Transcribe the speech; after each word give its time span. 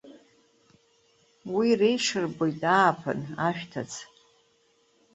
Уи 1.55 1.67
реиҽырбоит 1.79 2.61
ааԥын, 2.75 3.21
ашәҭыц. 3.47 3.91